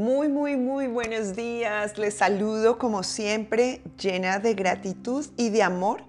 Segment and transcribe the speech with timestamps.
[0.00, 1.98] Muy, muy, muy buenos días.
[1.98, 6.04] Les saludo como siempre llena de gratitud y de amor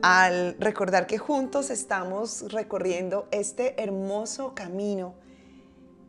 [0.00, 5.16] al recordar que juntos estamos recorriendo este hermoso camino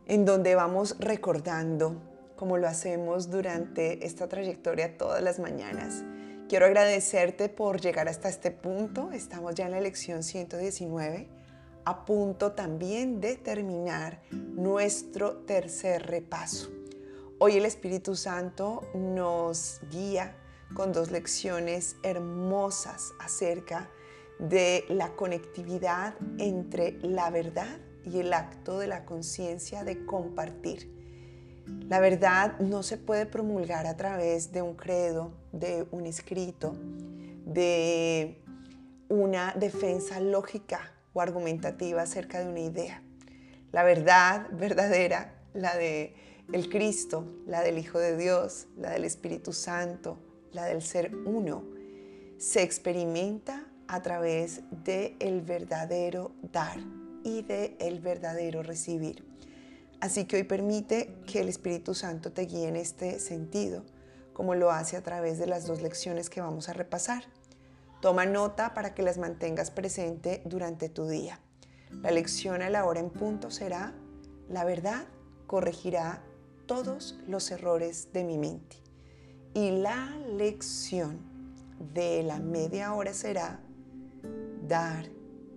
[0.06, 2.02] en donde vamos recordando
[2.38, 6.06] como lo hacemos durante esta trayectoria todas las mañanas.
[6.48, 9.12] Quiero agradecerte por llegar hasta este punto.
[9.12, 11.28] Estamos ya en la lección 119,
[11.84, 16.77] a punto también de terminar nuestro tercer repaso.
[17.40, 20.36] Hoy el Espíritu Santo nos guía
[20.74, 23.92] con dos lecciones hermosas acerca
[24.40, 30.92] de la conectividad entre la verdad y el acto de la conciencia de compartir.
[31.88, 36.74] La verdad no se puede promulgar a través de un credo, de un escrito,
[37.46, 38.42] de
[39.10, 43.04] una defensa lógica o argumentativa acerca de una idea.
[43.72, 46.16] La verdad verdadera, la de
[46.54, 50.18] el Cristo, la del Hijo de Dios, la del Espíritu Santo,
[50.54, 51.64] la del ser uno,
[52.38, 56.78] se experimenta a través de el verdadero dar
[57.24, 59.26] y de el verdadero recibir.
[60.00, 63.84] Así que hoy permite que el Espíritu Santo te guíe en este sentido,
[64.34, 67.24] como lo hace a través de las dos lecciones que vamos a repasar.
[68.02, 71.40] Toma nota para que las mantengas presente durante tu día.
[72.04, 73.94] La lección a la hora en punto será,
[74.50, 75.08] la verdad
[75.48, 76.22] corregirá
[76.68, 78.78] todos los errores de mi mente.
[79.54, 81.20] Y la lección
[81.94, 83.60] de la media hora será,
[84.68, 85.06] dar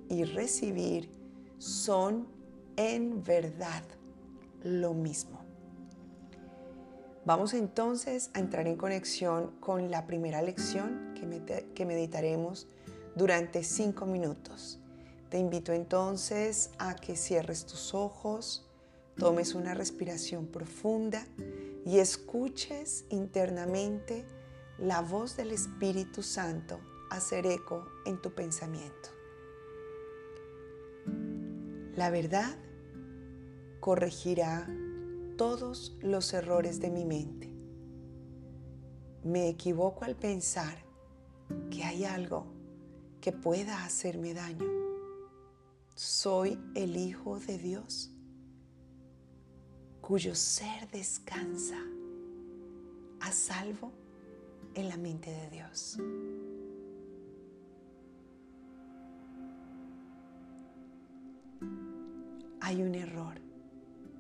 [0.08, 1.10] y recibir
[1.58, 2.26] son
[2.76, 3.82] en verdad
[4.62, 5.40] lo mismo.
[7.26, 12.66] Vamos entonces a entrar en conexión con la primera lección que, meditaremos
[13.14, 14.80] durante cinco minutos.
[15.28, 18.69] Te invito entonces a que cierres tus ojos,
[19.20, 21.26] tomes una respiración profunda
[21.84, 24.24] y escuches internamente
[24.78, 29.10] la voz del Espíritu Santo hacer eco en tu pensamiento.
[31.96, 32.56] La verdad
[33.80, 34.66] corregirá
[35.36, 37.52] todos los errores de mi mente.
[39.22, 40.78] Me equivoco al pensar
[41.70, 42.46] que hay algo
[43.20, 44.64] que pueda hacerme daño.
[45.94, 48.14] Soy el Hijo de Dios,
[50.10, 51.78] cuyo ser descansa
[53.20, 53.92] a salvo
[54.74, 55.98] en la mente de Dios.
[62.60, 63.40] Hay un error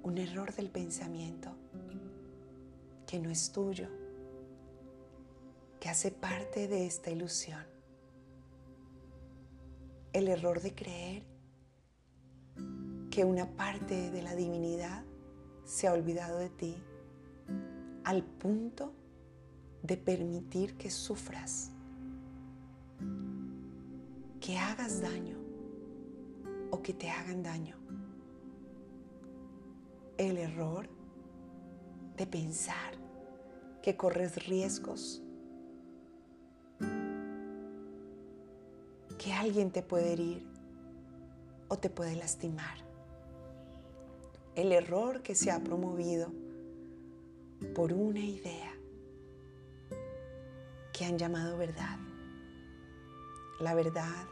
[0.04, 1.56] un error del pensamiento
[3.04, 3.88] que no es tuyo,
[5.80, 7.64] que hace parte de esta ilusión.
[10.12, 11.24] El error de creer
[13.10, 15.04] que una parte de la divinidad
[15.64, 16.76] se ha olvidado de ti
[18.04, 18.92] al punto
[19.82, 21.70] de permitir que sufras,
[24.40, 25.38] que hagas daño
[26.70, 27.76] o que te hagan daño
[30.18, 30.88] el error
[32.16, 32.92] de pensar
[33.82, 35.22] que corres riesgos,
[39.18, 40.46] que alguien te puede herir
[41.68, 42.89] o te puede lastimar.
[44.54, 46.32] El error que se ha promovido
[47.74, 48.72] por una idea
[50.92, 51.98] que han llamado verdad.
[53.60, 54.26] La verdad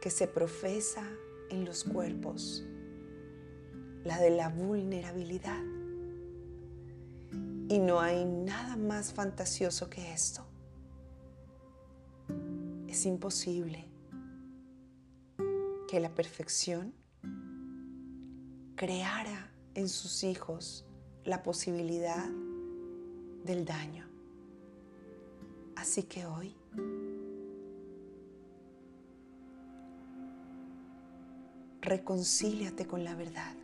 [0.00, 1.06] que se profesa
[1.50, 2.64] en los cuerpos
[4.06, 5.62] la de la vulnerabilidad.
[7.68, 10.46] Y no hay nada más fantasioso que esto.
[12.86, 13.84] Es imposible
[15.88, 16.94] que la perfección
[18.76, 20.84] creara en sus hijos
[21.24, 22.28] la posibilidad
[23.44, 24.06] del daño.
[25.74, 26.54] Así que hoy
[31.80, 33.54] reconcíliate con la verdad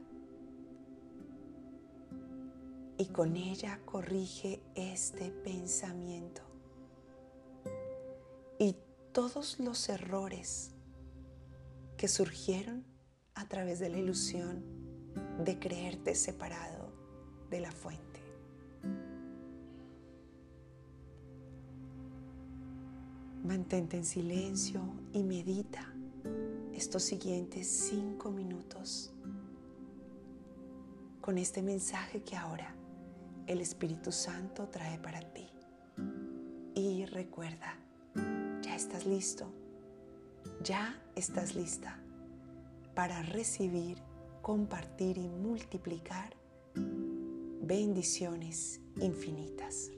[2.97, 6.43] y con ella corrige este pensamiento.
[8.59, 8.77] Y
[9.13, 10.71] todos los errores
[11.97, 12.85] que surgieron
[13.35, 14.82] a través de la ilusión
[15.45, 16.93] de creerte separado
[17.51, 18.21] de la fuente.
[23.45, 24.83] Mantente en silencio
[25.13, 25.93] y medita
[26.73, 29.13] estos siguientes cinco minutos
[31.21, 32.75] con este mensaje que ahora
[33.47, 35.49] el Espíritu Santo trae para ti.
[36.75, 37.77] Y recuerda,
[38.63, 39.47] ya estás listo,
[40.63, 41.99] ya estás lista
[42.95, 43.99] para recibir,
[44.43, 46.37] compartir y multiplicar
[47.63, 49.91] bendiciones infinitas.